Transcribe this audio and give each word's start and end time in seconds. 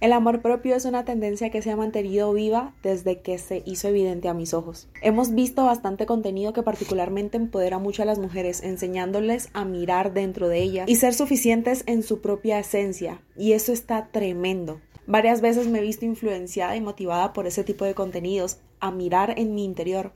El 0.00 0.12
amor 0.12 0.42
propio 0.42 0.76
es 0.76 0.84
una 0.84 1.04
tendencia 1.04 1.50
que 1.50 1.60
se 1.60 1.72
ha 1.72 1.76
mantenido 1.76 2.32
viva 2.32 2.72
desde 2.84 3.20
que 3.20 3.36
se 3.36 3.64
hizo 3.66 3.88
evidente 3.88 4.28
a 4.28 4.34
mis 4.34 4.54
ojos. 4.54 4.88
Hemos 5.02 5.34
visto 5.34 5.64
bastante 5.64 6.06
contenido 6.06 6.52
que 6.52 6.62
particularmente 6.62 7.36
empodera 7.36 7.80
mucho 7.80 8.02
a 8.02 8.06
las 8.06 8.20
mujeres, 8.20 8.62
enseñándoles 8.62 9.50
a 9.54 9.64
mirar 9.64 10.14
dentro 10.14 10.46
de 10.48 10.62
ellas 10.62 10.88
y 10.88 10.94
ser 10.94 11.14
suficientes 11.14 11.82
en 11.88 12.04
su 12.04 12.20
propia 12.20 12.60
esencia, 12.60 13.24
y 13.36 13.54
eso 13.54 13.72
está 13.72 14.12
tremendo. 14.12 14.80
Varias 15.08 15.40
veces 15.40 15.66
me 15.66 15.80
he 15.80 15.82
visto 15.82 16.04
influenciada 16.04 16.76
y 16.76 16.80
motivada 16.80 17.32
por 17.32 17.48
ese 17.48 17.64
tipo 17.64 17.84
de 17.84 17.96
contenidos, 17.96 18.60
a 18.78 18.92
mirar 18.92 19.34
en 19.36 19.56
mi 19.56 19.64
interior, 19.64 20.12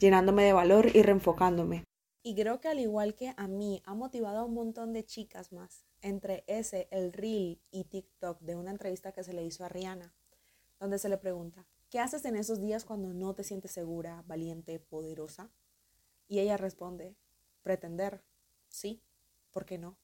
llenándome 0.00 0.42
de 0.42 0.54
valor 0.54 0.88
y 0.92 1.02
reenfocándome. 1.02 1.84
Y 2.24 2.34
creo 2.34 2.60
que 2.60 2.66
al 2.66 2.80
igual 2.80 3.14
que 3.14 3.32
a 3.36 3.46
mí, 3.46 3.80
ha 3.84 3.94
motivado 3.94 4.40
a 4.40 4.44
un 4.44 4.54
montón 4.54 4.92
de 4.92 5.04
chicas 5.04 5.52
más. 5.52 5.84
Entre 6.02 6.44
ese, 6.46 6.88
el 6.90 7.12
reel 7.12 7.60
y 7.70 7.84
TikTok 7.84 8.40
de 8.40 8.56
una 8.56 8.70
entrevista 8.70 9.12
que 9.12 9.22
se 9.22 9.32
le 9.32 9.44
hizo 9.44 9.64
a 9.64 9.68
Rihanna, 9.68 10.14
donde 10.78 10.98
se 10.98 11.08
le 11.08 11.18
pregunta, 11.18 11.66
¿qué 11.90 11.98
haces 11.98 12.24
en 12.24 12.36
esos 12.36 12.60
días 12.60 12.84
cuando 12.84 13.12
no 13.12 13.34
te 13.34 13.44
sientes 13.44 13.72
segura, 13.72 14.24
valiente, 14.26 14.78
poderosa? 14.78 15.50
Y 16.26 16.38
ella 16.38 16.56
responde, 16.56 17.16
pretender, 17.62 18.22
sí, 18.68 19.02
¿por 19.50 19.66
qué 19.66 19.76
no? 19.76 19.98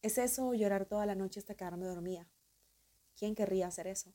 ¿Es 0.00 0.16
eso 0.16 0.54
llorar 0.54 0.86
toda 0.86 1.04
la 1.04 1.14
noche 1.14 1.40
hasta 1.40 1.54
quedarme 1.54 1.86
dormida? 1.86 2.28
¿Quién 3.18 3.34
querría 3.34 3.66
hacer 3.66 3.88
eso? 3.88 4.14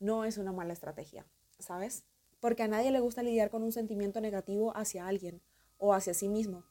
No 0.00 0.24
es 0.24 0.38
una 0.38 0.52
mala 0.52 0.72
estrategia, 0.72 1.24
¿sabes? 1.58 2.04
Porque 2.40 2.64
a 2.64 2.68
nadie 2.68 2.90
le 2.90 3.00
gusta 3.00 3.22
lidiar 3.22 3.48
con 3.48 3.62
un 3.62 3.72
sentimiento 3.72 4.20
negativo 4.20 4.76
hacia 4.76 5.06
alguien 5.06 5.40
o 5.78 5.94
hacia 5.94 6.14
sí 6.14 6.28
mismo. 6.28 6.64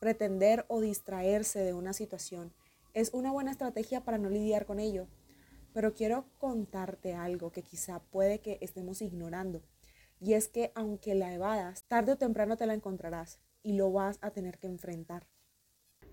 Pretender 0.00 0.64
o 0.68 0.80
distraerse 0.80 1.60
de 1.60 1.74
una 1.74 1.92
situación 1.92 2.52
es 2.94 3.10
una 3.12 3.32
buena 3.32 3.50
estrategia 3.50 4.04
para 4.04 4.18
no 4.18 4.30
lidiar 4.30 4.64
con 4.64 4.78
ello. 4.78 5.08
Pero 5.72 5.94
quiero 5.94 6.24
contarte 6.38 7.14
algo 7.14 7.50
que 7.50 7.62
quizá 7.62 8.00
puede 8.10 8.40
que 8.40 8.58
estemos 8.60 9.02
ignorando. 9.02 9.62
Y 10.20 10.34
es 10.34 10.48
que 10.48 10.72
aunque 10.74 11.14
la 11.14 11.34
evadas, 11.34 11.84
tarde 11.88 12.12
o 12.12 12.16
temprano 12.16 12.56
te 12.56 12.66
la 12.66 12.74
encontrarás 12.74 13.40
y 13.62 13.72
lo 13.72 13.92
vas 13.92 14.18
a 14.20 14.30
tener 14.30 14.58
que 14.58 14.66
enfrentar. 14.66 15.26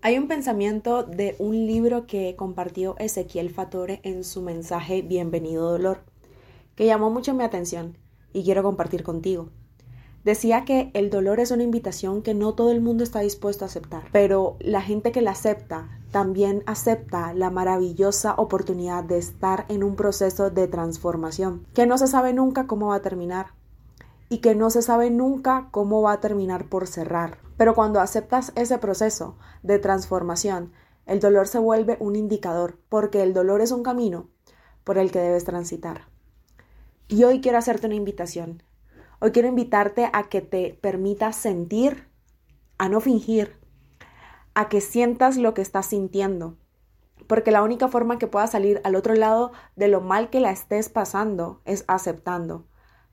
Hay 0.02 0.18
un 0.18 0.28
pensamiento 0.28 1.02
de 1.02 1.36
un 1.38 1.66
libro 1.66 2.06
que 2.06 2.36
compartió 2.36 2.96
Ezequiel 2.98 3.50
Fatore 3.50 4.00
en 4.02 4.24
su 4.24 4.42
mensaje 4.42 5.02
Bienvenido 5.02 5.70
Dolor, 5.70 6.04
que 6.74 6.86
llamó 6.86 7.10
mucho 7.10 7.34
mi 7.34 7.44
atención 7.44 7.96
y 8.32 8.44
quiero 8.44 8.62
compartir 8.62 9.02
contigo. 9.02 9.50
Decía 10.26 10.64
que 10.64 10.90
el 10.92 11.08
dolor 11.08 11.38
es 11.38 11.52
una 11.52 11.62
invitación 11.62 12.20
que 12.20 12.34
no 12.34 12.52
todo 12.52 12.72
el 12.72 12.80
mundo 12.80 13.04
está 13.04 13.20
dispuesto 13.20 13.64
a 13.64 13.68
aceptar, 13.68 14.08
pero 14.10 14.56
la 14.58 14.82
gente 14.82 15.12
que 15.12 15.22
la 15.22 15.30
acepta 15.30 16.00
también 16.10 16.64
acepta 16.66 17.32
la 17.32 17.48
maravillosa 17.50 18.34
oportunidad 18.36 19.04
de 19.04 19.18
estar 19.18 19.66
en 19.68 19.84
un 19.84 19.94
proceso 19.94 20.50
de 20.50 20.66
transformación, 20.66 21.64
que 21.74 21.86
no 21.86 21.96
se 21.96 22.08
sabe 22.08 22.32
nunca 22.32 22.66
cómo 22.66 22.88
va 22.88 22.96
a 22.96 23.02
terminar 23.02 23.54
y 24.28 24.38
que 24.38 24.56
no 24.56 24.68
se 24.70 24.82
sabe 24.82 25.10
nunca 25.10 25.68
cómo 25.70 26.02
va 26.02 26.14
a 26.14 26.20
terminar 26.20 26.68
por 26.68 26.88
cerrar. 26.88 27.38
Pero 27.56 27.76
cuando 27.76 28.00
aceptas 28.00 28.50
ese 28.56 28.78
proceso 28.78 29.36
de 29.62 29.78
transformación, 29.78 30.72
el 31.06 31.20
dolor 31.20 31.46
se 31.46 31.60
vuelve 31.60 31.98
un 32.00 32.16
indicador, 32.16 32.80
porque 32.88 33.22
el 33.22 33.32
dolor 33.32 33.60
es 33.60 33.70
un 33.70 33.84
camino 33.84 34.28
por 34.82 34.98
el 34.98 35.12
que 35.12 35.20
debes 35.20 35.44
transitar. 35.44 36.08
Y 37.06 37.22
hoy 37.22 37.40
quiero 37.40 37.58
hacerte 37.58 37.86
una 37.86 37.94
invitación 37.94 38.64
Hoy 39.18 39.30
quiero 39.30 39.48
invitarte 39.48 40.10
a 40.12 40.24
que 40.24 40.42
te 40.42 40.78
permitas 40.78 41.36
sentir, 41.36 42.06
a 42.76 42.90
no 42.90 43.00
fingir, 43.00 43.58
a 44.54 44.68
que 44.68 44.82
sientas 44.82 45.38
lo 45.38 45.54
que 45.54 45.62
estás 45.62 45.86
sintiendo. 45.86 46.58
Porque 47.26 47.50
la 47.50 47.62
única 47.62 47.88
forma 47.88 48.18
que 48.18 48.26
puedas 48.26 48.50
salir 48.50 48.80
al 48.84 48.94
otro 48.94 49.14
lado 49.14 49.52
de 49.74 49.88
lo 49.88 50.02
mal 50.02 50.28
que 50.28 50.40
la 50.40 50.50
estés 50.50 50.90
pasando 50.90 51.62
es 51.64 51.84
aceptando, 51.88 52.66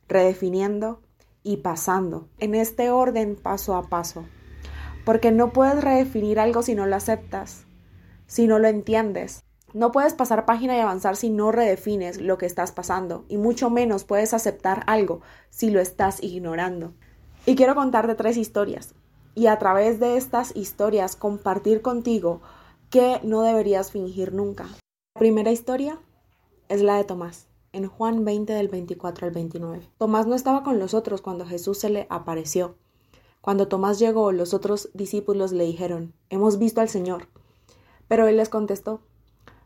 redefiniendo 0.09 1.01
y 1.41 1.57
pasando. 1.57 2.27
En 2.37 2.53
este 2.53 2.89
orden 2.89 3.37
paso 3.37 3.75
a 3.75 3.83
paso. 3.83 4.25
Porque 5.05 5.31
no 5.31 5.53
puedes 5.53 5.81
redefinir 5.81 6.37
algo 6.37 6.63
si 6.63 6.75
no 6.75 6.85
lo 6.85 6.97
aceptas, 6.97 7.65
si 8.27 8.45
no 8.45 8.59
lo 8.59 8.67
entiendes. 8.67 9.42
No 9.73 9.91
puedes 9.91 10.13
pasar 10.13 10.45
página 10.45 10.77
y 10.77 10.81
avanzar 10.81 11.15
si 11.15 11.31
no 11.31 11.51
redefines 11.51 12.21
lo 12.21 12.37
que 12.37 12.45
estás 12.45 12.71
pasando, 12.71 13.25
y 13.27 13.37
mucho 13.37 13.71
menos 13.71 14.03
puedes 14.03 14.35
aceptar 14.35 14.83
algo 14.85 15.21
si 15.49 15.71
lo 15.71 15.81
estás 15.81 16.21
ignorando. 16.21 16.93
Y 17.47 17.55
quiero 17.55 17.73
contarte 17.73 18.13
tres 18.13 18.37
historias, 18.37 18.93
y 19.33 19.47
a 19.47 19.57
través 19.57 19.99
de 19.99 20.15
estas 20.15 20.55
historias 20.55 21.15
compartir 21.15 21.81
contigo 21.81 22.41
que 22.91 23.19
no 23.23 23.41
deberías 23.41 23.91
fingir 23.91 24.31
nunca. 24.31 24.65
La 25.15 25.19
primera 25.19 25.51
historia 25.51 25.97
es 26.69 26.83
la 26.83 26.95
de 26.95 27.03
Tomás, 27.03 27.47
en 27.71 27.87
Juan 27.87 28.23
20 28.23 28.53
del 28.53 28.67
24 28.67 29.25
al 29.25 29.33
29. 29.33 29.89
Tomás 29.97 30.27
no 30.27 30.35
estaba 30.35 30.61
con 30.61 30.77
los 30.77 30.93
otros 30.93 31.21
cuando 31.21 31.47
Jesús 31.47 31.79
se 31.79 31.89
le 31.89 32.05
apareció. 32.11 32.75
Cuando 33.41 33.67
Tomás 33.67 33.97
llegó, 33.97 34.31
los 34.31 34.53
otros 34.53 34.89
discípulos 34.93 35.51
le 35.51 35.65
dijeron, 35.65 36.13
Hemos 36.29 36.59
visto 36.59 36.79
al 36.79 36.89
Señor. 36.89 37.27
Pero 38.07 38.27
él 38.27 38.37
les 38.37 38.49
contestó, 38.49 39.01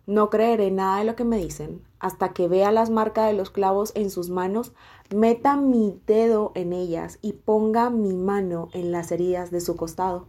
no 0.08 0.30
creeré 0.30 0.72
nada 0.72 1.00
de 1.00 1.04
lo 1.04 1.16
que 1.16 1.26
me 1.26 1.38
dicen 1.38 1.82
hasta 2.00 2.30
que 2.30 2.48
vea 2.48 2.72
las 2.72 2.90
marcas 2.90 3.28
de 3.28 3.34
los 3.34 3.50
clavos 3.50 3.92
en 3.96 4.10
sus 4.10 4.30
manos, 4.30 4.74
meta 5.14 5.58
mi 5.58 6.00
dedo 6.06 6.52
en 6.56 6.74
ellas 6.74 7.20
y 7.22 7.34
ponga 7.34 7.90
mi 7.90 8.14
mano 8.14 8.70
en 8.74 8.92
las 8.92 9.12
heridas 9.12 9.52
de 9.52 9.62
su 9.62 9.76
costado. 9.76 10.28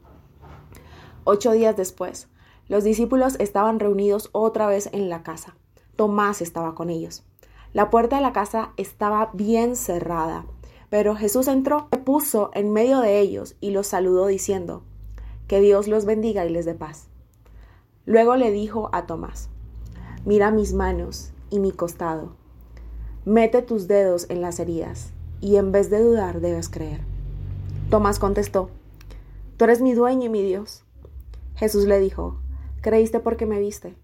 Ocho 1.25 1.53
días 1.53 1.77
después, 1.77 2.29
los 2.69 2.85
discípulos 2.85 3.37
estaban 3.39 3.81
reunidos 3.81 4.31
otra 4.33 4.67
vez 4.67 4.89
en 4.93 5.09
la 5.09 5.23
casa. 5.23 5.57
Tomás 5.95 6.43
estaba 6.43 6.75
con 6.75 6.91
ellos. 6.91 7.25
La 7.73 7.91
puerta 7.91 8.17
de 8.17 8.23
la 8.23 8.33
casa 8.33 8.73
estaba 8.77 9.31
bien 9.35 9.77
cerrada, 9.77 10.47
pero 10.91 11.15
Jesús 11.15 11.49
entró, 11.49 11.89
se 11.93 11.99
puso 11.99 12.51
en 12.55 12.73
medio 12.73 13.01
de 13.01 13.21
ellos 13.21 13.57
y 13.61 13.71
los 13.71 13.87
saludó 13.87 14.27
diciendo, 14.27 14.83
Que 15.47 15.61
Dios 15.61 15.87
los 15.87 16.07
bendiga 16.07 16.47
y 16.47 16.51
les 16.51 16.65
dé 16.65 16.75
paz. 16.75 17.09
Luego 18.07 18.37
le 18.37 18.51
dijo 18.51 18.89
a 18.93 19.05
Tomás, 19.07 19.51
Mira 20.29 20.51
mis 20.51 20.75
manos 20.75 21.31
y 21.49 21.59
mi 21.59 21.73
costado. 21.73 22.35
Mete 23.25 23.63
tus 23.63 23.89
dedos 23.89 24.27
en 24.29 24.43
las 24.43 24.61
heridas 24.61 25.15
y 25.41 25.57
en 25.57 25.73
vez 25.73 25.89
de 25.89 26.01
dudar 26.01 26.43
debes 26.43 26.69
creer. 26.69 27.01
Tomás 27.89 28.19
contestó, 28.19 28.69
Tú 29.57 29.65
eres 29.65 29.81
mi 29.81 29.95
dueño 29.95 30.27
y 30.27 30.29
mi 30.29 30.43
Dios. 30.43 30.85
Jesús 31.55 31.87
le 31.87 31.99
dijo, 31.99 32.43
Creíste 32.83 33.21
porque 33.21 33.47
me 33.47 33.59
viste. 33.59 33.95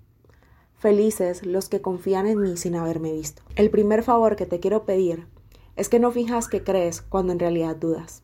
Felices 0.79 1.45
los 1.45 1.69
que 1.69 1.83
confían 1.83 2.27
en 2.27 2.41
mí 2.41 2.57
sin 2.57 2.75
haberme 2.75 3.13
visto. 3.13 3.43
El 3.55 3.69
primer 3.69 4.03
favor 4.03 4.35
que 4.35 4.47
te 4.47 4.61
quiero 4.61 4.87
pedir 4.87 5.27
es 5.77 5.91
que 5.91 5.99
no 5.99 6.11
fijas 6.11 6.49
que 6.49 6.65
crees 6.65 7.03
cuando 7.03 7.35
en 7.35 7.39
realidad 7.39 7.77
dudas. 7.77 8.23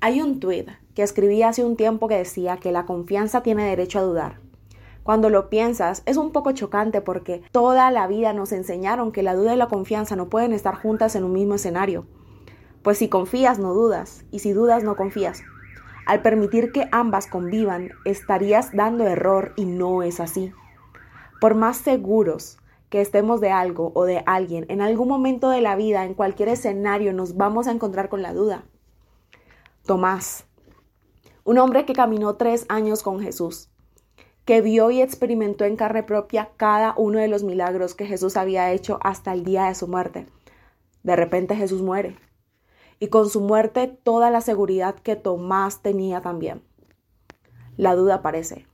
Hay 0.00 0.20
un 0.20 0.40
tweet 0.40 0.66
que 0.96 1.04
escribí 1.04 1.44
hace 1.44 1.64
un 1.64 1.76
tiempo 1.76 2.08
que 2.08 2.16
decía 2.16 2.56
que 2.56 2.72
la 2.72 2.86
confianza 2.86 3.44
tiene 3.44 3.68
derecho 3.68 4.00
a 4.00 4.02
dudar 4.02 4.45
cuando 5.06 5.30
lo 5.30 5.48
piensas, 5.48 6.02
es 6.04 6.16
un 6.16 6.32
poco 6.32 6.50
chocante 6.50 7.00
porque 7.00 7.44
toda 7.52 7.92
la 7.92 8.08
vida 8.08 8.32
nos 8.32 8.50
enseñaron 8.50 9.12
que 9.12 9.22
la 9.22 9.36
duda 9.36 9.54
y 9.54 9.56
la 9.56 9.68
confianza 9.68 10.16
no 10.16 10.28
pueden 10.28 10.52
estar 10.52 10.74
juntas 10.74 11.14
en 11.14 11.22
un 11.22 11.32
mismo 11.32 11.54
escenario. 11.54 12.08
Pues 12.82 12.98
si 12.98 13.08
confías, 13.08 13.60
no 13.60 13.72
dudas, 13.72 14.24
y 14.32 14.40
si 14.40 14.50
dudas, 14.50 14.82
no 14.82 14.96
confías. 14.96 15.44
Al 16.06 16.22
permitir 16.22 16.72
que 16.72 16.88
ambas 16.90 17.28
convivan, 17.28 17.90
estarías 18.04 18.74
dando 18.74 19.06
error 19.06 19.52
y 19.54 19.64
no 19.64 20.02
es 20.02 20.18
así. 20.18 20.52
Por 21.40 21.54
más 21.54 21.76
seguros 21.76 22.58
que 22.90 23.00
estemos 23.00 23.40
de 23.40 23.52
algo 23.52 23.92
o 23.94 24.06
de 24.06 24.24
alguien, 24.26 24.66
en 24.68 24.80
algún 24.80 25.06
momento 25.06 25.50
de 25.50 25.60
la 25.60 25.76
vida, 25.76 26.04
en 26.04 26.14
cualquier 26.14 26.48
escenario, 26.48 27.12
nos 27.12 27.36
vamos 27.36 27.68
a 27.68 27.70
encontrar 27.70 28.08
con 28.08 28.22
la 28.22 28.32
duda. 28.32 28.64
Tomás, 29.84 30.46
un 31.44 31.58
hombre 31.58 31.84
que 31.84 31.92
caminó 31.92 32.34
tres 32.34 32.66
años 32.68 33.04
con 33.04 33.20
Jesús, 33.20 33.70
que 34.46 34.60
vio 34.62 34.92
y 34.92 35.02
experimentó 35.02 35.64
en 35.64 35.74
carne 35.74 36.04
propia 36.04 36.50
cada 36.56 36.94
uno 36.96 37.18
de 37.18 37.26
los 37.26 37.42
milagros 37.42 37.94
que 37.94 38.06
Jesús 38.06 38.36
había 38.36 38.72
hecho 38.72 39.00
hasta 39.02 39.32
el 39.32 39.44
día 39.44 39.64
de 39.64 39.74
su 39.74 39.88
muerte. 39.88 40.26
De 41.02 41.16
repente 41.16 41.56
Jesús 41.56 41.82
muere. 41.82 42.16
Y 43.00 43.08
con 43.08 43.28
su 43.28 43.40
muerte 43.40 43.88
toda 43.88 44.30
la 44.30 44.40
seguridad 44.40 44.94
que 44.94 45.16
Tomás 45.16 45.82
tenía 45.82 46.20
también. 46.20 46.62
La 47.76 47.96
duda 47.96 48.14
aparece. 48.14 48.68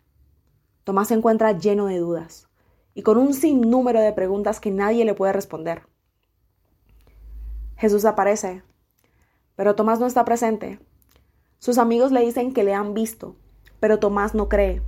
Tomás 0.84 1.08
se 1.08 1.14
encuentra 1.14 1.58
lleno 1.58 1.86
de 1.86 1.98
dudas 1.98 2.48
y 2.94 3.02
con 3.02 3.16
un 3.16 3.32
sinnúmero 3.32 4.00
de 4.00 4.12
preguntas 4.12 4.60
que 4.60 4.70
nadie 4.70 5.06
le 5.06 5.14
puede 5.14 5.32
responder. 5.32 5.88
Jesús 7.76 8.04
aparece, 8.04 8.62
pero 9.56 9.74
Tomás 9.74 9.98
no 9.98 10.06
está 10.06 10.26
presente. 10.26 10.80
Sus 11.58 11.78
amigos 11.78 12.12
le 12.12 12.20
dicen 12.20 12.52
que 12.52 12.62
le 12.62 12.74
han 12.74 12.92
visto, 12.92 13.36
pero 13.80 13.98
Tomás 13.98 14.34
no 14.34 14.50
cree. 14.50 14.82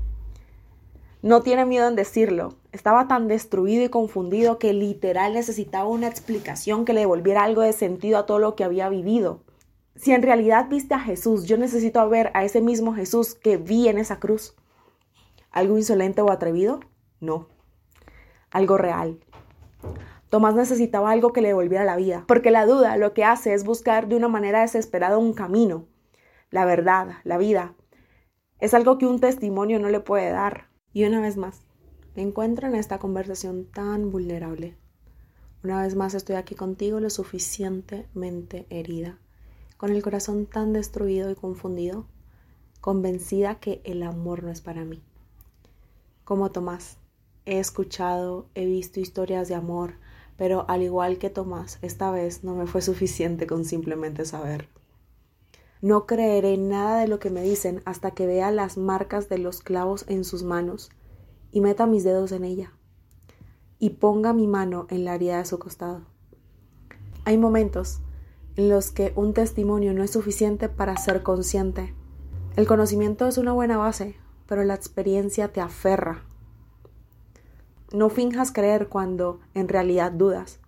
No 1.25 1.41
tiene 1.41 1.65
miedo 1.65 1.89
en 1.89 1.97
decirlo. 1.97 2.59
Estaba 2.71 3.09
tan 3.09 3.29
destruido 3.29 3.83
y 3.83 3.89
confundido 3.89 4.59
que 4.59 4.75
literal 4.75 5.33
necesitaba 5.33 5.89
una 5.89 6.07
explicación 6.07 6.85
que 6.85 6.93
le 6.93 7.01
devolviera 7.01 7.45
algo 7.45 7.63
de 7.63 7.73
sentido 7.73 8.19
a 8.19 8.27
todo 8.27 8.39
lo 8.39 8.57
que 8.57 8.63
había 8.63 8.91
vivido. 8.91 9.41
Si 9.97 10.13
en 10.13 10.21
realidad 10.21 10.69
viste 10.69 10.93
a 10.93 11.01
Jesús, 11.01 11.47
yo 11.47 11.57
necesito 11.57 12.07
ver 12.11 12.31
a 12.35 12.45
ese 12.45 12.61
mismo 12.61 12.93
Jesús 12.93 13.35
que 13.35 13.57
vi 13.57 13.89
en 13.89 13.97
esa 13.97 14.21
cruz. 14.21 14.55
¿Algo 15.51 15.79
insolente 15.79 16.21
o 16.21 16.31
atrevido? 16.31 16.81
No. 17.21 17.49
algo 18.51 18.77
real. 18.77 19.19
Tomás 20.29 20.55
necesitaba 20.55 21.11
algo 21.11 21.33
que 21.33 21.41
le 21.41 21.49
devolviera 21.49 21.87
la 21.87 21.97
vida, 21.97 22.25
porque 22.29 22.51
la 22.51 22.67
duda 22.67 22.99
lo 22.99 23.15
que 23.15 23.25
hace 23.25 23.55
es 23.55 23.65
buscar 23.65 24.09
de 24.09 24.17
una 24.17 24.29
manera 24.29 24.61
desesperada 24.61 25.17
un 25.17 25.33
camino, 25.33 25.87
la 26.51 26.67
verdad, 26.67 27.15
la 27.25 27.39
vida. 27.39 27.73
Es 28.59 28.75
algo 28.75 28.99
que 28.99 29.07
un 29.07 29.21
testimonio 29.21 29.81
no 29.81 29.89
le 29.89 30.01
puede 30.01 30.31
dar. 30.31 30.74
Y 30.95 31.05
una 31.05 31.21
vez 31.21 31.37
más, 31.37 31.61
me 32.15 32.23
encuentro 32.23 32.69
en 32.69 32.77
esta 32.77 33.01
conversación 33.01 33.65
tan 33.65 34.13
vulnerable. 34.13 34.77
Una 35.65 35.83
vez 35.83 35.97
más 35.97 36.15
estoy 36.15 36.37
aquí 36.37 36.55
contigo 36.55 37.01
lo 37.01 37.11
suficientemente 37.11 38.65
herida, 38.71 39.19
con 39.77 39.91
el 39.91 40.03
corazón 40.05 40.47
tan 40.47 40.73
destruido 40.73 41.33
y 41.33 41.35
confundido, 41.35 42.07
convencida 42.81 43.57
que 43.57 43.81
el 43.83 44.05
amor 44.05 44.45
no 44.45 44.53
es 44.53 44.61
para 44.61 44.85
mí. 44.85 45.03
Como 46.23 46.53
Tomás, 46.53 46.99
he 47.45 47.59
escuchado, 47.59 48.47
he 48.55 48.65
visto 48.65 49.01
historias 49.01 49.49
de 49.49 49.57
amor, 49.57 49.95
pero 50.37 50.65
al 50.69 50.83
igual 50.83 51.19
que 51.19 51.29
Tomás, 51.29 51.81
esta 51.83 52.13
vez 52.13 52.45
no 52.45 52.55
me 52.55 52.69
fue 52.69 52.83
suficiente 52.83 53.49
con 53.49 53.65
simplemente 53.65 54.25
saber. 54.25 54.69
No 55.85 56.07
creeré 56.07 56.57
nada 56.57 56.99
de 56.99 57.09
lo 57.09 57.19
que 57.19 57.29
me 57.29 57.43
dicen 57.43 57.83
hasta 57.85 58.13
que 58.13 58.27
vea 58.27 58.51
las 58.51 58.79
marcas 58.79 59.29
de 59.29 59.37
los 59.37 59.61
clavos 59.61 60.07
en 60.09 60.25
sus 60.25 60.43
manos 60.43 60.89
y 61.51 61.61
meta 61.61 61.87
mis 61.87 62.05
dedos 62.05 62.33
en 62.33 62.45
ella 62.45 62.73
y 63.79 63.91
ponga 63.91 64.33
mi 64.33 64.47
mano 64.47 64.87
en 64.89 65.05
la 65.05 65.15
herida 65.15 65.37
de 65.37 65.45
su 65.45 65.59
costado. 65.59 66.07
Hay 67.27 67.37
momentos 67.37 68.01
en 68.57 68.71
los 68.71 68.91
que 68.91 69.13
un 69.17 69.35
testimonio 69.35 69.93
no 69.93 70.03
es 70.03 70.13
suficiente 70.13 70.71
para 70.71 70.97
ser 70.97 71.23
consciente. 71.23 71.95
El 72.57 72.67
conocimiento 72.67 73.27
es 73.27 73.37
una 73.37 73.53
buena 73.53 73.77
base, 73.77 74.17
pero 74.47 74.65
la 74.65 74.75
experiencia 74.75 75.53
te 75.53 75.61
aferra 75.61 76.25
no 77.95 78.11
finjas 78.11 78.51
creer 78.51 78.89
cuando 78.89 79.39
en 79.55 79.69
realidad 79.69 80.11
dudas. 80.11 80.59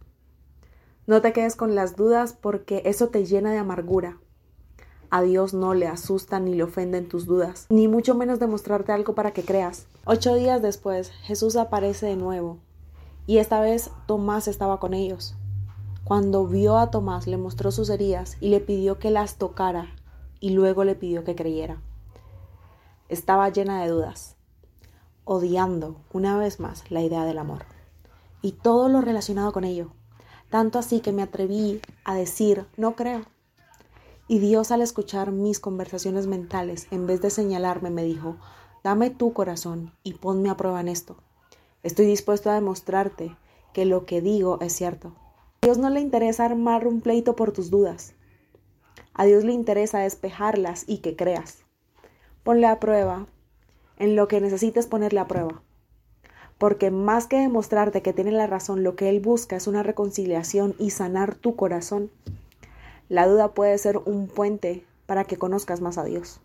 No 1.08 1.22
te 1.22 1.32
quedes 1.32 1.56
con 1.56 1.74
las 1.74 1.96
dudas 1.96 2.32
porque 2.32 2.82
eso 2.84 3.08
te 3.08 3.24
llena 3.24 3.50
de 3.50 3.58
amargura. 3.58 4.20
A 5.16 5.22
Dios 5.22 5.54
no 5.54 5.72
le 5.72 5.86
asustan 5.86 6.44
ni 6.44 6.54
le 6.54 6.62
ofenden 6.62 7.08
tus 7.08 7.24
dudas, 7.24 7.64
ni 7.70 7.88
mucho 7.88 8.14
menos 8.14 8.38
demostrarte 8.38 8.92
algo 8.92 9.14
para 9.14 9.30
que 9.30 9.46
creas. 9.46 9.86
Ocho 10.04 10.34
días 10.34 10.60
después, 10.60 11.10
Jesús 11.22 11.56
aparece 11.56 12.04
de 12.04 12.16
nuevo, 12.16 12.58
y 13.26 13.38
esta 13.38 13.62
vez 13.62 13.90
Tomás 14.06 14.46
estaba 14.46 14.78
con 14.78 14.92
ellos. 14.92 15.34
Cuando 16.04 16.46
vio 16.46 16.76
a 16.76 16.90
Tomás, 16.90 17.26
le 17.26 17.38
mostró 17.38 17.70
sus 17.70 17.88
heridas 17.88 18.36
y 18.42 18.50
le 18.50 18.60
pidió 18.60 18.98
que 18.98 19.10
las 19.10 19.38
tocara, 19.38 19.88
y 20.38 20.50
luego 20.50 20.84
le 20.84 20.94
pidió 20.94 21.24
que 21.24 21.34
creyera. 21.34 21.80
Estaba 23.08 23.48
llena 23.48 23.82
de 23.82 23.88
dudas 23.88 24.36
odiando 25.24 25.96
una 26.12 26.36
vez 26.36 26.60
más 26.60 26.90
la 26.90 27.00
idea 27.00 27.24
del 27.24 27.38
amor 27.38 27.64
y 28.42 28.52
todo 28.52 28.90
lo 28.90 29.00
relacionado 29.00 29.50
con 29.52 29.64
ello, 29.64 29.92
tanto 30.50 30.78
así 30.78 31.00
que 31.00 31.12
me 31.12 31.22
atreví 31.22 31.80
a 32.04 32.14
decir 32.14 32.66
no 32.76 32.96
creo. 32.96 33.22
Y 34.28 34.40
Dios 34.40 34.72
al 34.72 34.82
escuchar 34.82 35.30
mis 35.30 35.60
conversaciones 35.60 36.26
mentales, 36.26 36.88
en 36.90 37.06
vez 37.06 37.20
de 37.22 37.30
señalarme, 37.30 37.90
me 37.90 38.02
dijo, 38.02 38.36
dame 38.82 39.10
tu 39.10 39.32
corazón 39.32 39.92
y 40.02 40.14
ponme 40.14 40.50
a 40.50 40.56
prueba 40.56 40.80
en 40.80 40.88
esto. 40.88 41.16
Estoy 41.82 42.06
dispuesto 42.06 42.50
a 42.50 42.54
demostrarte 42.54 43.36
que 43.72 43.84
lo 43.84 44.04
que 44.04 44.20
digo 44.20 44.58
es 44.60 44.72
cierto. 44.72 45.12
A 45.62 45.66
Dios 45.66 45.78
no 45.78 45.90
le 45.90 46.00
interesa 46.00 46.44
armar 46.44 46.86
un 46.86 47.00
pleito 47.00 47.36
por 47.36 47.52
tus 47.52 47.70
dudas. 47.70 48.14
A 49.14 49.24
Dios 49.24 49.44
le 49.44 49.52
interesa 49.52 50.00
despejarlas 50.00 50.84
y 50.88 50.98
que 50.98 51.14
creas. 51.14 51.64
Ponle 52.42 52.66
a 52.66 52.80
prueba 52.80 53.26
en 53.98 54.16
lo 54.16 54.28
que 54.28 54.40
necesites 54.40 54.86
ponerle 54.86 55.20
a 55.20 55.28
prueba. 55.28 55.62
Porque 56.58 56.90
más 56.90 57.26
que 57.26 57.38
demostrarte 57.38 58.02
que 58.02 58.12
tiene 58.12 58.32
la 58.32 58.46
razón, 58.46 58.82
lo 58.82 58.96
que 58.96 59.08
Él 59.08 59.20
busca 59.20 59.56
es 59.56 59.66
una 59.66 59.82
reconciliación 59.82 60.74
y 60.78 60.90
sanar 60.90 61.34
tu 61.34 61.54
corazón. 61.54 62.10
La 63.08 63.28
duda 63.28 63.54
puede 63.54 63.78
ser 63.78 63.98
un 63.98 64.26
puente 64.26 64.84
para 65.06 65.24
que 65.24 65.36
conozcas 65.36 65.80
más 65.80 65.96
a 65.96 66.04
Dios. 66.04 66.40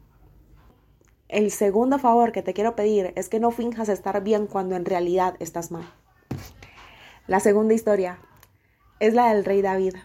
El 1.27 1.49
segundo 1.49 1.97
favor 1.97 2.31
que 2.31 2.43
te 2.43 2.53
quiero 2.53 2.75
pedir 2.75 3.13
es 3.15 3.29
que 3.29 3.39
no 3.39 3.51
finjas 3.51 3.89
estar 3.89 4.21
bien 4.21 4.47
cuando 4.47 4.75
en 4.75 4.85
realidad 4.85 5.35
estás 5.39 5.71
mal. 5.71 5.91
La 7.25 7.39
segunda 7.39 7.73
historia 7.73 8.19
es 8.99 9.13
la 9.13 9.33
del 9.33 9.45
rey 9.45 9.61
David, 9.61 9.95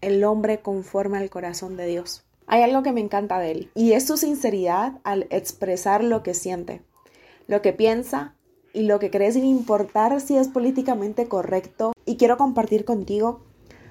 el 0.00 0.24
hombre 0.24 0.60
conforme 0.60 1.18
al 1.18 1.30
corazón 1.30 1.76
de 1.76 1.86
Dios. 1.86 2.24
Hay 2.46 2.62
algo 2.62 2.82
que 2.82 2.92
me 2.92 3.00
encanta 3.00 3.38
de 3.38 3.52
él 3.52 3.70
y 3.74 3.92
es 3.92 4.06
su 4.06 4.16
sinceridad 4.16 4.98
al 5.04 5.26
expresar 5.30 6.02
lo 6.02 6.22
que 6.22 6.34
siente, 6.34 6.82
lo 7.46 7.62
que 7.62 7.72
piensa 7.72 8.34
y 8.72 8.82
lo 8.82 8.98
que 8.98 9.10
cree 9.10 9.30
sin 9.30 9.44
importar 9.44 10.20
si 10.20 10.36
es 10.36 10.48
políticamente 10.48 11.28
correcto. 11.28 11.92
Y 12.04 12.16
quiero 12.16 12.36
compartir 12.36 12.84
contigo 12.84 13.42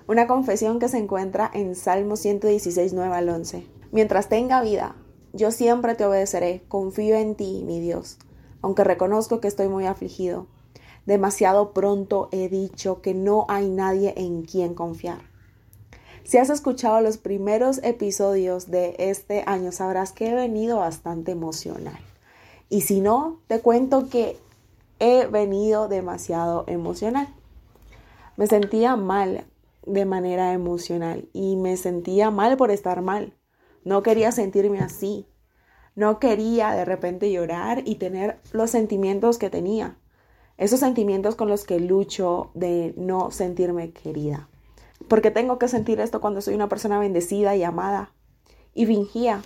una 0.07 0.27
confesión 0.27 0.79
que 0.79 0.89
se 0.89 0.97
encuentra 0.97 1.49
en 1.53 1.75
Salmo 1.75 2.15
116, 2.15 2.93
9 2.93 3.15
al 3.15 3.29
11. 3.29 3.65
Mientras 3.91 4.29
tenga 4.29 4.61
vida, 4.61 4.95
yo 5.33 5.51
siempre 5.51 5.95
te 5.95 6.05
obedeceré, 6.05 6.63
confío 6.67 7.15
en 7.15 7.35
ti, 7.35 7.63
mi 7.65 7.79
Dios, 7.79 8.17
aunque 8.61 8.83
reconozco 8.83 9.39
que 9.39 9.47
estoy 9.47 9.67
muy 9.67 9.85
afligido. 9.85 10.47
Demasiado 11.05 11.71
pronto 11.73 12.29
he 12.31 12.49
dicho 12.49 13.01
que 13.01 13.13
no 13.13 13.45
hay 13.49 13.69
nadie 13.69 14.13
en 14.17 14.43
quien 14.43 14.73
confiar. 14.73 15.19
Si 16.23 16.37
has 16.37 16.49
escuchado 16.49 17.01
los 17.01 17.17
primeros 17.17 17.79
episodios 17.83 18.69
de 18.69 18.95
este 18.99 19.43
año, 19.47 19.71
sabrás 19.71 20.11
que 20.11 20.29
he 20.29 20.33
venido 20.35 20.77
bastante 20.77 21.31
emocional. 21.31 21.99
Y 22.69 22.81
si 22.81 23.01
no, 23.01 23.39
te 23.47 23.59
cuento 23.59 24.07
que 24.07 24.37
he 24.99 25.25
venido 25.25 25.87
demasiado 25.87 26.63
emocional. 26.67 27.27
Me 28.37 28.47
sentía 28.47 28.95
mal 28.95 29.45
de 29.85 30.05
manera 30.05 30.53
emocional 30.53 31.27
y 31.33 31.55
me 31.55 31.77
sentía 31.77 32.31
mal 32.31 32.57
por 32.57 32.71
estar 32.71 33.01
mal. 33.01 33.33
No 33.83 34.03
quería 34.03 34.31
sentirme 34.31 34.79
así. 34.79 35.27
No 35.95 36.19
quería 36.19 36.71
de 36.71 36.85
repente 36.85 37.31
llorar 37.31 37.83
y 37.85 37.95
tener 37.95 38.39
los 38.53 38.69
sentimientos 38.69 39.37
que 39.37 39.49
tenía. 39.49 39.97
Esos 40.57 40.79
sentimientos 40.79 41.35
con 41.35 41.49
los 41.49 41.65
que 41.65 41.79
lucho 41.79 42.51
de 42.53 42.93
no 42.95 43.31
sentirme 43.31 43.91
querida. 43.91 44.47
¿Por 45.07 45.21
qué 45.21 45.31
tengo 45.31 45.57
que 45.57 45.67
sentir 45.67 45.99
esto 45.99 46.21
cuando 46.21 46.41
soy 46.41 46.53
una 46.53 46.69
persona 46.69 46.99
bendecida 46.99 47.55
y 47.55 47.63
amada? 47.63 48.13
Y 48.73 48.85
fingía. 48.85 49.41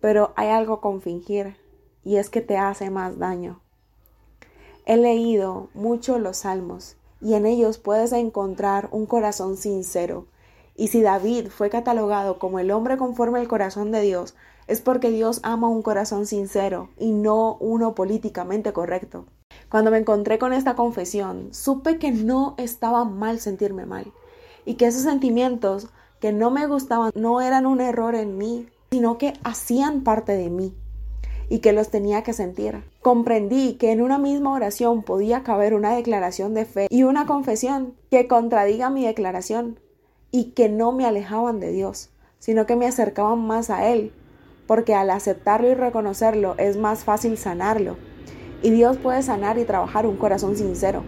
Pero 0.00 0.32
hay 0.34 0.48
algo 0.48 0.80
con 0.80 1.00
fingir 1.00 1.56
y 2.02 2.16
es 2.16 2.30
que 2.30 2.40
te 2.40 2.56
hace 2.56 2.90
más 2.90 3.18
daño. 3.18 3.60
He 4.84 4.96
leído 4.96 5.68
mucho 5.74 6.18
los 6.18 6.38
salmos 6.38 6.96
y 7.22 7.34
en 7.34 7.46
ellos 7.46 7.78
puedes 7.78 8.12
encontrar 8.12 8.88
un 8.90 9.06
corazón 9.06 9.56
sincero. 9.56 10.26
Y 10.74 10.88
si 10.88 11.02
David 11.02 11.48
fue 11.48 11.70
catalogado 11.70 12.38
como 12.38 12.58
el 12.58 12.70
hombre 12.70 12.96
conforme 12.96 13.38
al 13.38 13.48
corazón 13.48 13.92
de 13.92 14.00
Dios, 14.00 14.34
es 14.66 14.80
porque 14.80 15.10
Dios 15.10 15.40
ama 15.42 15.68
un 15.68 15.82
corazón 15.82 16.26
sincero 16.26 16.88
y 16.98 17.12
no 17.12 17.56
uno 17.60 17.94
políticamente 17.94 18.72
correcto. 18.72 19.26
Cuando 19.68 19.90
me 19.90 19.98
encontré 19.98 20.38
con 20.38 20.52
esta 20.52 20.74
confesión, 20.74 21.54
supe 21.54 21.98
que 21.98 22.10
no 22.10 22.54
estaba 22.58 23.04
mal 23.04 23.38
sentirme 23.38 23.86
mal 23.86 24.12
y 24.64 24.74
que 24.74 24.86
esos 24.86 25.02
sentimientos 25.02 25.88
que 26.20 26.32
no 26.32 26.50
me 26.50 26.66
gustaban 26.66 27.12
no 27.14 27.40
eran 27.40 27.66
un 27.66 27.80
error 27.80 28.14
en 28.14 28.38
mí, 28.38 28.68
sino 28.90 29.18
que 29.18 29.34
hacían 29.44 30.02
parte 30.02 30.32
de 30.32 30.50
mí 30.50 30.74
y 31.52 31.58
que 31.58 31.74
los 31.74 31.90
tenía 31.90 32.22
que 32.22 32.32
sentir. 32.32 32.82
Comprendí 33.02 33.74
que 33.74 33.92
en 33.92 34.00
una 34.00 34.16
misma 34.16 34.54
oración 34.54 35.02
podía 35.02 35.42
caber 35.42 35.74
una 35.74 35.94
declaración 35.94 36.54
de 36.54 36.64
fe 36.64 36.86
y 36.88 37.02
una 37.02 37.26
confesión 37.26 37.92
que 38.10 38.26
contradiga 38.26 38.88
mi 38.88 39.04
declaración 39.04 39.78
y 40.30 40.52
que 40.52 40.70
no 40.70 40.92
me 40.92 41.04
alejaban 41.04 41.60
de 41.60 41.70
Dios, 41.70 42.08
sino 42.38 42.64
que 42.64 42.74
me 42.74 42.86
acercaban 42.86 43.46
más 43.46 43.68
a 43.68 43.86
Él, 43.86 44.14
porque 44.66 44.94
al 44.94 45.10
aceptarlo 45.10 45.68
y 45.68 45.74
reconocerlo 45.74 46.54
es 46.56 46.78
más 46.78 47.04
fácil 47.04 47.36
sanarlo. 47.36 47.98
Y 48.62 48.70
Dios 48.70 48.96
puede 48.96 49.22
sanar 49.22 49.58
y 49.58 49.66
trabajar 49.66 50.06
un 50.06 50.16
corazón 50.16 50.56
sincero. 50.56 51.02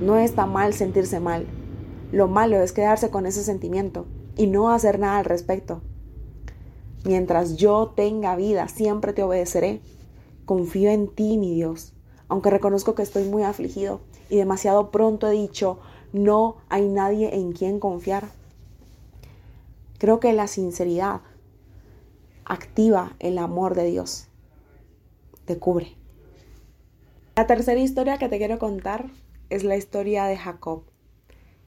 No 0.00 0.18
está 0.18 0.44
mal 0.46 0.74
sentirse 0.74 1.20
mal, 1.20 1.46
lo 2.10 2.26
malo 2.26 2.60
es 2.60 2.72
quedarse 2.72 3.10
con 3.10 3.26
ese 3.26 3.44
sentimiento 3.44 4.06
y 4.36 4.48
no 4.48 4.70
hacer 4.70 4.98
nada 4.98 5.18
al 5.18 5.24
respecto. 5.24 5.82
Mientras 7.04 7.56
yo 7.56 7.92
tenga 7.94 8.36
vida, 8.36 8.68
siempre 8.68 9.12
te 9.12 9.22
obedeceré. 9.22 9.80
Confío 10.44 10.90
en 10.90 11.08
ti, 11.08 11.38
mi 11.38 11.54
Dios, 11.54 11.94
aunque 12.28 12.50
reconozco 12.50 12.94
que 12.94 13.02
estoy 13.02 13.24
muy 13.24 13.42
afligido 13.42 14.00
y 14.30 14.36
demasiado 14.36 14.90
pronto 14.90 15.28
he 15.28 15.32
dicho, 15.32 15.78
no 16.12 16.56
hay 16.68 16.88
nadie 16.88 17.34
en 17.36 17.52
quien 17.52 17.80
confiar. 17.80 18.28
Creo 19.98 20.20
que 20.20 20.32
la 20.32 20.46
sinceridad 20.46 21.20
activa 22.44 23.14
el 23.18 23.38
amor 23.38 23.74
de 23.74 23.84
Dios, 23.84 24.28
te 25.44 25.58
cubre. 25.58 25.96
La 27.36 27.46
tercera 27.46 27.80
historia 27.80 28.18
que 28.18 28.28
te 28.28 28.38
quiero 28.38 28.58
contar 28.58 29.10
es 29.50 29.64
la 29.64 29.76
historia 29.76 30.24
de 30.24 30.36
Jacob 30.36 30.82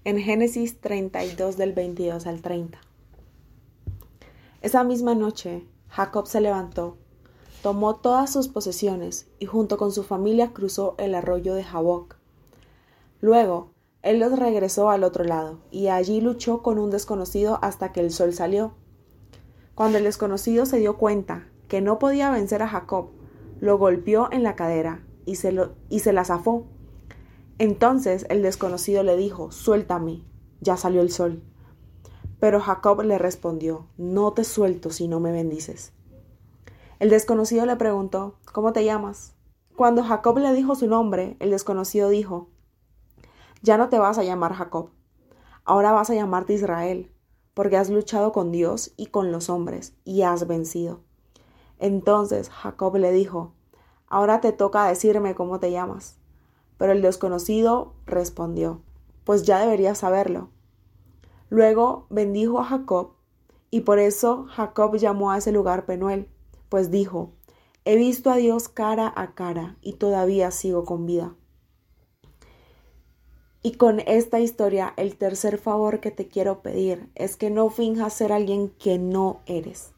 en 0.03 0.19
Génesis 0.19 0.79
32 0.79 1.57
del 1.57 1.73
22 1.73 2.25
al 2.25 2.41
30. 2.41 2.79
Esa 4.61 4.83
misma 4.83 5.15
noche, 5.15 5.67
Jacob 5.89 6.27
se 6.27 6.39
levantó, 6.39 6.97
tomó 7.63 7.95
todas 7.95 8.31
sus 8.31 8.47
posesiones 8.47 9.27
y 9.39 9.47
junto 9.47 9.75
con 9.77 9.91
su 9.91 10.03
familia 10.03 10.53
cruzó 10.53 10.93
el 10.99 11.15
arroyo 11.15 11.55
de 11.55 11.63
Jaboc. 11.63 12.17
Luego, 13.21 13.71
él 14.03 14.19
los 14.19 14.37
regresó 14.37 14.91
al 14.91 15.03
otro 15.03 15.23
lado, 15.23 15.61
y 15.71 15.87
allí 15.87 16.21
luchó 16.21 16.61
con 16.61 16.77
un 16.77 16.91
desconocido 16.91 17.57
hasta 17.63 17.91
que 17.91 18.01
el 18.01 18.11
sol 18.11 18.33
salió. 18.33 18.73
Cuando 19.73 19.97
el 19.97 20.03
desconocido 20.03 20.67
se 20.67 20.77
dio 20.77 20.97
cuenta 20.97 21.47
que 21.67 21.81
no 21.81 21.97
podía 21.97 22.29
vencer 22.29 22.61
a 22.61 22.67
Jacob, 22.67 23.09
lo 23.59 23.79
golpeó 23.79 24.29
en 24.31 24.43
la 24.43 24.55
cadera 24.55 25.03
y 25.25 25.35
se, 25.35 25.51
lo, 25.51 25.73
y 25.89 25.99
se 25.99 26.13
la 26.13 26.23
zafó. 26.23 26.67
Entonces 27.57 28.27
el 28.29 28.43
desconocido 28.43 29.01
le 29.01 29.17
dijo, 29.17 29.51
Suéltame, 29.51 30.23
ya 30.61 30.77
salió 30.77 31.01
el 31.01 31.11
sol. 31.11 31.41
Pero 32.41 32.59
Jacob 32.59 33.03
le 33.03 33.19
respondió, 33.19 33.85
No 33.97 34.33
te 34.33 34.43
suelto 34.43 34.89
si 34.89 35.07
no 35.07 35.19
me 35.19 35.31
bendices. 35.31 35.93
El 36.97 37.11
desconocido 37.11 37.67
le 37.67 37.75
preguntó, 37.75 38.39
¿Cómo 38.51 38.73
te 38.73 38.83
llamas? 38.83 39.35
Cuando 39.75 40.03
Jacob 40.03 40.39
le 40.39 40.51
dijo 40.53 40.73
su 40.73 40.87
nombre, 40.87 41.37
el 41.39 41.51
desconocido 41.51 42.09
dijo, 42.09 42.49
Ya 43.61 43.77
no 43.77 43.89
te 43.89 43.99
vas 43.99 44.17
a 44.17 44.23
llamar 44.23 44.53
Jacob, 44.53 44.89
ahora 45.65 45.91
vas 45.91 46.09
a 46.09 46.15
llamarte 46.15 46.53
Israel, 46.53 47.11
porque 47.53 47.77
has 47.77 47.91
luchado 47.91 48.31
con 48.31 48.51
Dios 48.51 48.91
y 48.97 49.05
con 49.05 49.31
los 49.31 49.51
hombres, 49.51 49.93
y 50.03 50.23
has 50.23 50.47
vencido. 50.47 51.01
Entonces 51.77 52.49
Jacob 52.49 52.97
le 52.97 53.11
dijo, 53.11 53.53
Ahora 54.07 54.41
te 54.41 54.51
toca 54.51 54.87
decirme 54.87 55.35
cómo 55.35 55.59
te 55.59 55.69
llamas. 55.69 56.17
Pero 56.79 56.91
el 56.91 57.03
desconocido 57.03 57.93
respondió, 58.07 58.81
Pues 59.25 59.43
ya 59.43 59.59
deberías 59.59 59.99
saberlo. 59.99 60.49
Luego 61.51 62.07
bendijo 62.09 62.59
a 62.59 62.63
Jacob, 62.63 63.11
y 63.71 63.81
por 63.81 63.99
eso 63.99 64.45
Jacob 64.51 64.95
llamó 64.95 65.31
a 65.31 65.37
ese 65.37 65.51
lugar 65.51 65.85
Penuel, 65.85 66.29
pues 66.69 66.91
dijo, 66.91 67.33
He 67.83 67.97
visto 67.97 68.31
a 68.31 68.37
Dios 68.37 68.69
cara 68.69 69.11
a 69.13 69.33
cara 69.35 69.75
y 69.81 69.93
todavía 69.93 70.49
sigo 70.51 70.85
con 70.85 71.05
vida. 71.05 71.35
Y 73.61 73.73
con 73.73 73.99
esta 73.99 74.39
historia, 74.39 74.93
el 74.95 75.17
tercer 75.17 75.57
favor 75.57 75.99
que 75.99 76.09
te 76.09 76.29
quiero 76.29 76.61
pedir 76.61 77.09
es 77.15 77.35
que 77.35 77.49
no 77.49 77.69
finjas 77.69 78.13
ser 78.13 78.31
alguien 78.31 78.69
que 78.69 78.97
no 78.97 79.41
eres. 79.45 79.91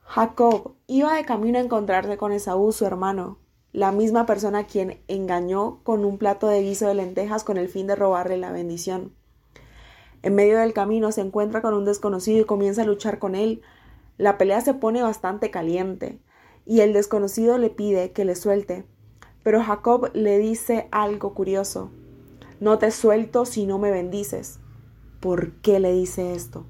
Jacob 0.00 0.76
iba 0.86 1.14
de 1.14 1.26
camino 1.26 1.58
a 1.58 1.62
encontrarse 1.62 2.16
con 2.16 2.32
Esaú, 2.32 2.72
su 2.72 2.86
hermano, 2.86 3.36
la 3.72 3.92
misma 3.92 4.24
persona 4.24 4.64
quien 4.64 5.02
engañó 5.08 5.80
con 5.82 6.06
un 6.06 6.16
plato 6.16 6.46
de 6.46 6.62
guiso 6.62 6.88
de 6.88 6.94
lentejas 6.94 7.44
con 7.44 7.58
el 7.58 7.68
fin 7.68 7.86
de 7.86 7.96
robarle 7.96 8.38
la 8.38 8.50
bendición. 8.50 9.19
En 10.22 10.34
medio 10.34 10.58
del 10.58 10.74
camino 10.74 11.12
se 11.12 11.22
encuentra 11.22 11.62
con 11.62 11.72
un 11.72 11.84
desconocido 11.84 12.42
y 12.42 12.44
comienza 12.44 12.82
a 12.82 12.86
luchar 12.86 13.18
con 13.18 13.34
él. 13.34 13.62
La 14.18 14.36
pelea 14.36 14.60
se 14.60 14.74
pone 14.74 15.02
bastante 15.02 15.50
caliente 15.50 16.18
y 16.66 16.80
el 16.80 16.92
desconocido 16.92 17.56
le 17.56 17.70
pide 17.70 18.12
que 18.12 18.26
le 18.26 18.34
suelte. 18.34 18.84
Pero 19.42 19.62
Jacob 19.62 20.10
le 20.12 20.38
dice 20.38 20.88
algo 20.90 21.32
curioso. 21.32 21.90
No 22.60 22.78
te 22.78 22.90
suelto 22.90 23.46
si 23.46 23.64
no 23.64 23.78
me 23.78 23.90
bendices. 23.90 24.60
¿Por 25.20 25.52
qué 25.62 25.80
le 25.80 25.92
dice 25.92 26.34
esto? 26.34 26.66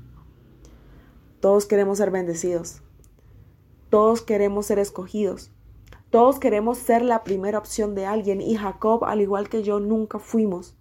Todos 1.41 1.67
queremos 1.67 1.99
ser 1.99 2.13
bendecidos. 2.13 2.83
Todos 3.89 4.23
queremos 4.23 4.67
ser 4.67 4.79
escogidos. 4.79 5.51
Todos 6.11 6.39
queremos 6.39 6.79
ser 6.79 7.03
la 7.03 7.25
primera 7.25 7.59
opción 7.59 7.97
de 7.97 8.07
alguien 8.07 8.41
y 8.41 8.57
Jacob, 8.57 9.05
al 9.05 9.21
igual 9.21 9.49
que 9.49 9.65
yo, 9.65 9.81
nunca 9.81 10.21
fuimos 10.21 10.77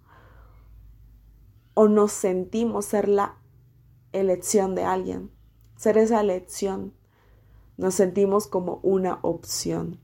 o 1.74 1.88
nos 1.88 2.12
sentimos 2.12 2.84
ser 2.84 3.08
la 3.08 3.36
elección 4.12 4.74
de 4.74 4.84
alguien, 4.84 5.30
ser 5.76 5.98
esa 5.98 6.20
elección. 6.20 6.94
Nos 7.76 7.94
sentimos 7.94 8.46
como 8.46 8.80
una 8.82 9.18
opción. 9.22 9.98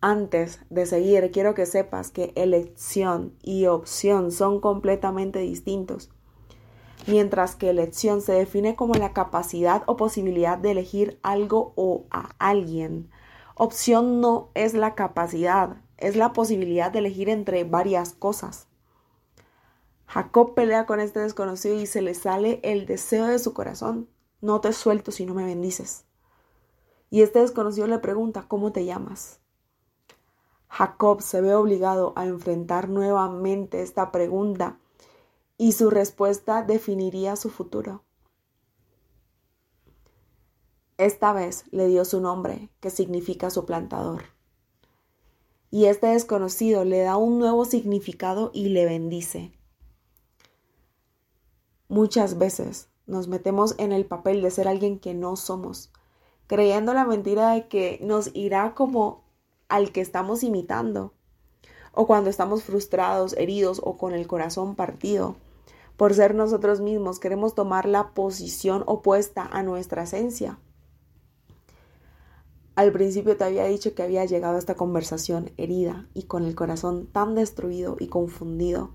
Antes 0.00 0.60
de 0.68 0.84
seguir, 0.84 1.30
quiero 1.30 1.54
que 1.54 1.64
sepas 1.64 2.10
que 2.10 2.32
elección 2.34 3.34
y 3.40 3.66
opción 3.66 4.32
son 4.32 4.60
completamente 4.60 5.38
distintos. 5.38 6.10
Mientras 7.06 7.54
que 7.54 7.70
elección 7.70 8.20
se 8.20 8.32
define 8.32 8.74
como 8.74 8.94
la 8.94 9.12
capacidad 9.12 9.82
o 9.86 9.96
posibilidad 9.96 10.58
de 10.58 10.72
elegir 10.72 11.18
algo 11.22 11.72
o 11.76 12.06
a 12.10 12.30
alguien. 12.38 13.10
Opción 13.54 14.20
no 14.20 14.50
es 14.54 14.74
la 14.74 14.94
capacidad, 14.94 15.76
es 15.98 16.16
la 16.16 16.32
posibilidad 16.32 16.90
de 16.90 16.98
elegir 16.98 17.28
entre 17.28 17.64
varias 17.64 18.12
cosas. 18.12 18.66
Jacob 20.12 20.52
pelea 20.52 20.84
con 20.84 21.00
este 21.00 21.20
desconocido 21.20 21.80
y 21.80 21.86
se 21.86 22.02
le 22.02 22.12
sale 22.12 22.60
el 22.64 22.84
deseo 22.84 23.28
de 23.28 23.38
su 23.38 23.54
corazón. 23.54 24.10
No 24.42 24.60
te 24.60 24.74
suelto 24.74 25.10
si 25.10 25.24
no 25.24 25.32
me 25.32 25.46
bendices. 25.46 26.04
Y 27.08 27.22
este 27.22 27.38
desconocido 27.38 27.86
le 27.86 27.98
pregunta, 27.98 28.44
¿cómo 28.46 28.72
te 28.72 28.84
llamas? 28.84 29.40
Jacob 30.68 31.22
se 31.22 31.40
ve 31.40 31.54
obligado 31.54 32.12
a 32.14 32.26
enfrentar 32.26 32.90
nuevamente 32.90 33.80
esta 33.80 34.12
pregunta 34.12 34.78
y 35.56 35.72
su 35.72 35.88
respuesta 35.88 36.62
definiría 36.62 37.34
su 37.34 37.48
futuro. 37.48 38.04
Esta 40.98 41.32
vez 41.32 41.64
le 41.70 41.86
dio 41.86 42.04
su 42.04 42.20
nombre, 42.20 42.68
que 42.80 42.90
significa 42.90 43.48
su 43.48 43.64
plantador. 43.64 44.24
Y 45.70 45.86
este 45.86 46.08
desconocido 46.08 46.84
le 46.84 47.00
da 47.00 47.16
un 47.16 47.38
nuevo 47.38 47.64
significado 47.64 48.50
y 48.52 48.68
le 48.68 48.84
bendice. 48.84 49.54
Muchas 51.92 52.38
veces 52.38 52.88
nos 53.06 53.28
metemos 53.28 53.74
en 53.76 53.92
el 53.92 54.06
papel 54.06 54.40
de 54.40 54.50
ser 54.50 54.66
alguien 54.66 54.98
que 54.98 55.12
no 55.12 55.36
somos, 55.36 55.92
creyendo 56.46 56.94
la 56.94 57.04
mentira 57.04 57.50
de 57.50 57.68
que 57.68 58.00
nos 58.02 58.30
irá 58.32 58.74
como 58.74 59.24
al 59.68 59.92
que 59.92 60.00
estamos 60.00 60.42
imitando, 60.42 61.12
o 61.92 62.06
cuando 62.06 62.30
estamos 62.30 62.62
frustrados, 62.62 63.34
heridos 63.36 63.78
o 63.84 63.98
con 63.98 64.14
el 64.14 64.26
corazón 64.26 64.74
partido. 64.74 65.36
Por 65.98 66.14
ser 66.14 66.34
nosotros 66.34 66.80
mismos 66.80 67.18
queremos 67.18 67.54
tomar 67.54 67.86
la 67.86 68.14
posición 68.14 68.84
opuesta 68.86 69.46
a 69.52 69.62
nuestra 69.62 70.04
esencia. 70.04 70.58
Al 72.74 72.90
principio 72.90 73.36
te 73.36 73.44
había 73.44 73.66
dicho 73.66 73.94
que 73.94 74.02
había 74.02 74.24
llegado 74.24 74.56
a 74.56 74.60
esta 74.60 74.76
conversación 74.76 75.50
herida 75.58 76.08
y 76.14 76.22
con 76.22 76.46
el 76.46 76.54
corazón 76.54 77.06
tan 77.06 77.34
destruido 77.34 77.96
y 77.98 78.06
confundido, 78.06 78.92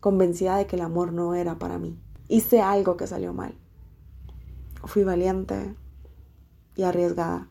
convencida 0.00 0.56
de 0.56 0.66
que 0.66 0.74
el 0.74 0.82
amor 0.82 1.12
no 1.12 1.36
era 1.36 1.60
para 1.60 1.78
mí 1.78 1.96
hice 2.32 2.62
algo 2.62 2.96
que 2.96 3.06
salió 3.06 3.34
mal. 3.34 3.54
Fui 4.84 5.04
valiente 5.04 5.76
y 6.74 6.82
arriesgada 6.82 7.48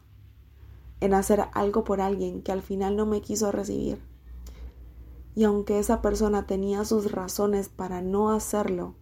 en 1.02 1.14
hacer 1.14 1.46
algo 1.54 1.84
por 1.84 2.02
alguien 2.02 2.42
que 2.42 2.52
al 2.52 2.64
final 2.64 2.96
no 2.96 3.06
me 3.06 3.22
quiso 3.22 3.52
recibir. 3.52 4.02
Y 5.36 5.44
aunque 5.44 5.78
esa 5.78 6.02
persona 6.02 6.48
tenía 6.48 6.84
sus 6.84 7.12
razones 7.12 7.70
para 7.70 8.02
no 8.02 8.32
hacerlo, 8.32 8.96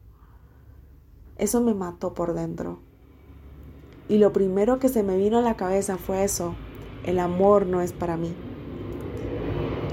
eso 1.37 1.61
me 1.61 1.73
mató 1.73 2.13
por 2.13 2.33
dentro. 2.33 2.79
Y 4.09 4.17
lo 4.17 4.33
primero 4.33 4.79
que 4.79 4.89
se 4.89 5.01
me 5.01 5.15
vino 5.15 5.37
a 5.37 5.41
la 5.41 5.55
cabeza 5.55 5.95
fue 5.97 6.25
eso, 6.25 6.55
el 7.05 7.19
amor 7.19 7.65
no 7.65 7.79
es 7.79 7.93
para 7.93 8.17
mí. 8.17 8.35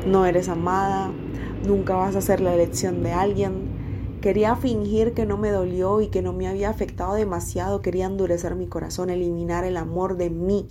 No 0.05 0.27
eres 0.27 0.49
amada, 0.49 1.13
nunca 1.65 1.95
vas 1.95 2.17
a 2.17 2.21
ser 2.21 2.41
la 2.41 2.55
elección 2.55 3.05
de 3.05 3.13
alguien, 3.13 3.66
Quería 4.27 4.57
fingir 4.57 5.15
que 5.15 5.25
no 5.25 5.37
me 5.37 5.53
dolió 5.53 6.01
y 6.01 6.09
que 6.09 6.21
no 6.21 6.33
me 6.33 6.49
había 6.49 6.69
afectado 6.69 7.15
demasiado. 7.15 7.81
Quería 7.81 8.07
endurecer 8.07 8.57
mi 8.57 8.67
corazón, 8.67 9.09
eliminar 9.09 9.63
el 9.63 9.77
amor 9.77 10.17
de 10.17 10.31
mí 10.31 10.67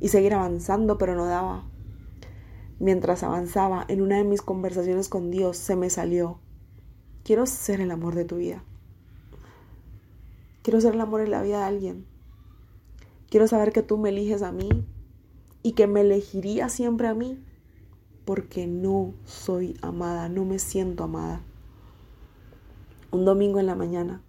y 0.00 0.08
seguir 0.08 0.32
avanzando, 0.32 0.96
pero 0.96 1.14
no 1.14 1.26
daba. 1.26 1.66
Mientras 2.78 3.22
avanzaba 3.22 3.84
en 3.88 4.00
una 4.00 4.16
de 4.16 4.24
mis 4.24 4.40
conversaciones 4.40 5.10
con 5.10 5.30
Dios, 5.30 5.58
se 5.58 5.76
me 5.76 5.90
salió. 5.90 6.38
Quiero 7.24 7.44
ser 7.44 7.82
el 7.82 7.90
amor 7.90 8.14
de 8.14 8.24
tu 8.24 8.36
vida. 8.36 8.64
Quiero 10.62 10.80
ser 10.80 10.94
el 10.94 11.02
amor 11.02 11.20
en 11.20 11.30
la 11.30 11.42
vida 11.42 11.58
de 11.58 11.64
alguien. 11.64 12.06
Quiero 13.28 13.46
saber 13.48 13.70
que 13.74 13.82
tú 13.82 13.98
me 13.98 14.08
eliges 14.08 14.40
a 14.40 14.50
mí 14.50 14.70
y 15.62 15.72
que 15.72 15.86
me 15.86 16.00
elegiría 16.00 16.70
siempre 16.70 17.06
a 17.06 17.12
mí 17.12 17.38
porque 18.24 18.66
no 18.66 19.12
soy 19.26 19.76
amada, 19.82 20.30
no 20.30 20.46
me 20.46 20.58
siento 20.58 21.04
amada 21.04 21.42
un 23.10 23.24
domingo 23.24 23.58
en 23.58 23.66
la 23.66 23.74
mañana. 23.74 24.22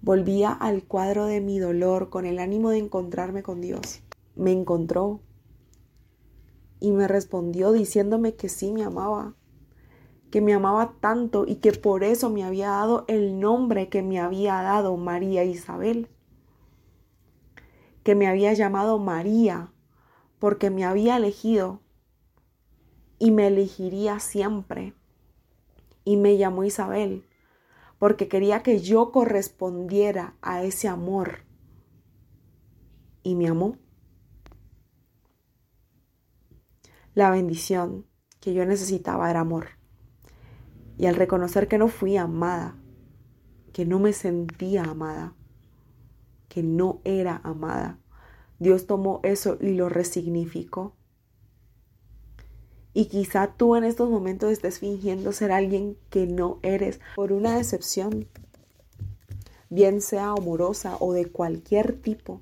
Volvía 0.00 0.52
al 0.52 0.84
cuadro 0.84 1.26
de 1.26 1.40
mi 1.40 1.58
dolor 1.58 2.10
con 2.10 2.24
el 2.24 2.38
ánimo 2.38 2.70
de 2.70 2.78
encontrarme 2.78 3.42
con 3.42 3.60
Dios. 3.60 4.02
Me 4.36 4.52
encontró 4.52 5.20
y 6.80 6.92
me 6.92 7.08
respondió 7.08 7.72
diciéndome 7.72 8.34
que 8.34 8.48
sí 8.48 8.72
me 8.72 8.84
amaba, 8.84 9.34
que 10.30 10.40
me 10.40 10.54
amaba 10.54 10.94
tanto 11.00 11.44
y 11.46 11.56
que 11.56 11.72
por 11.72 12.04
eso 12.04 12.30
me 12.30 12.44
había 12.44 12.68
dado 12.68 13.04
el 13.08 13.40
nombre 13.40 13.88
que 13.88 14.02
me 14.02 14.20
había 14.20 14.62
dado 14.62 14.96
María 14.96 15.44
Isabel, 15.44 16.08
que 18.04 18.14
me 18.14 18.28
había 18.28 18.52
llamado 18.52 18.98
María 18.98 19.72
porque 20.38 20.70
me 20.70 20.84
había 20.84 21.16
elegido 21.16 21.80
y 23.18 23.32
me 23.32 23.48
elegiría 23.48 24.20
siempre. 24.20 24.94
Y 26.04 26.16
me 26.16 26.38
llamó 26.38 26.64
Isabel 26.64 27.27
porque 27.98 28.28
quería 28.28 28.62
que 28.62 28.80
yo 28.80 29.10
correspondiera 29.12 30.36
a 30.40 30.62
ese 30.62 30.88
amor. 30.88 31.40
Y 33.22 33.34
me 33.34 33.48
amó. 33.48 33.76
La 37.14 37.30
bendición 37.30 38.06
que 38.40 38.54
yo 38.54 38.64
necesitaba 38.64 39.30
era 39.30 39.40
amor. 39.40 39.70
Y 40.96 41.06
al 41.06 41.16
reconocer 41.16 41.68
que 41.68 41.78
no 41.78 41.88
fui 41.88 42.16
amada, 42.16 42.76
que 43.72 43.84
no 43.84 43.98
me 43.98 44.12
sentía 44.12 44.84
amada, 44.84 45.34
que 46.48 46.62
no 46.62 47.00
era 47.04 47.40
amada, 47.44 47.98
Dios 48.58 48.86
tomó 48.86 49.20
eso 49.22 49.58
y 49.60 49.74
lo 49.74 49.88
resignificó. 49.88 50.97
Y 52.98 53.04
quizá 53.04 53.54
tú 53.56 53.76
en 53.76 53.84
estos 53.84 54.10
momentos 54.10 54.50
estés 54.50 54.80
fingiendo 54.80 55.30
ser 55.30 55.52
alguien 55.52 55.96
que 56.10 56.26
no 56.26 56.58
eres 56.62 56.98
por 57.14 57.30
una 57.30 57.56
decepción, 57.56 58.26
bien 59.70 60.00
sea 60.00 60.30
amorosa 60.30 60.96
o 60.98 61.12
de 61.12 61.26
cualquier 61.26 61.92
tipo. 61.92 62.40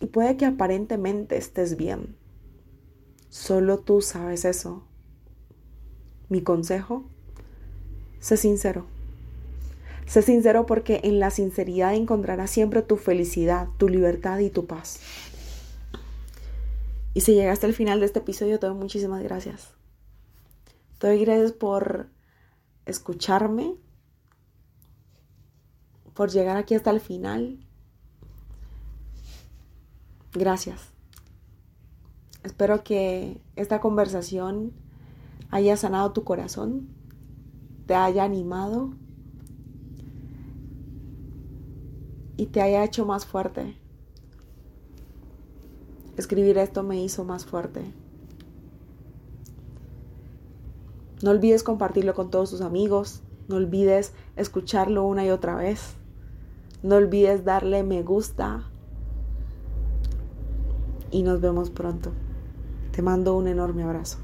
Y 0.00 0.06
puede 0.06 0.36
que 0.36 0.46
aparentemente 0.46 1.36
estés 1.36 1.76
bien. 1.76 2.16
Solo 3.28 3.78
tú 3.78 4.00
sabes 4.00 4.44
eso. 4.44 4.82
Mi 6.28 6.42
consejo, 6.42 7.04
sé 8.18 8.36
sincero. 8.36 8.86
Sé 10.06 10.22
sincero 10.22 10.66
porque 10.66 11.02
en 11.04 11.20
la 11.20 11.30
sinceridad 11.30 11.94
encontrarás 11.94 12.50
siempre 12.50 12.82
tu 12.82 12.96
felicidad, 12.96 13.68
tu 13.78 13.88
libertad 13.88 14.40
y 14.40 14.50
tu 14.50 14.66
paz. 14.66 14.98
Y 17.14 17.20
si 17.20 17.34
llegaste 17.34 17.66
al 17.66 17.74
final 17.74 18.00
de 18.00 18.06
este 18.06 18.18
episodio, 18.18 18.58
te 18.58 18.66
doy 18.66 18.74
muchísimas 18.74 19.22
gracias. 19.22 19.74
Te 21.04 21.10
doy 21.10 21.18
gracias 21.22 21.52
por 21.52 22.08
escucharme, 22.86 23.76
por 26.14 26.30
llegar 26.30 26.56
aquí 26.56 26.74
hasta 26.74 26.90
el 26.92 27.00
final. 27.00 27.58
Gracias. 30.32 30.80
Espero 32.42 32.82
que 32.84 33.38
esta 33.54 33.82
conversación 33.82 34.72
haya 35.50 35.76
sanado 35.76 36.14
tu 36.14 36.24
corazón, 36.24 36.88
te 37.84 37.94
haya 37.94 38.24
animado 38.24 38.94
y 42.38 42.46
te 42.46 42.62
haya 42.62 42.82
hecho 42.82 43.04
más 43.04 43.26
fuerte. 43.26 43.76
Escribir 46.16 46.56
esto 46.56 46.82
me 46.82 47.04
hizo 47.04 47.24
más 47.24 47.44
fuerte. 47.44 47.92
No 51.22 51.30
olvides 51.30 51.62
compartirlo 51.62 52.14
con 52.14 52.30
todos 52.30 52.50
tus 52.50 52.60
amigos. 52.60 53.22
No 53.48 53.56
olvides 53.56 54.12
escucharlo 54.36 55.04
una 55.04 55.24
y 55.24 55.30
otra 55.30 55.54
vez. 55.54 55.94
No 56.82 56.96
olvides 56.96 57.44
darle 57.44 57.82
me 57.82 58.02
gusta. 58.02 58.64
Y 61.10 61.22
nos 61.22 61.40
vemos 61.40 61.70
pronto. 61.70 62.12
Te 62.92 63.02
mando 63.02 63.36
un 63.36 63.48
enorme 63.48 63.84
abrazo. 63.84 64.23